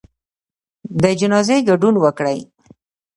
[1.01, 2.39] د جنازې ګډون وکړئ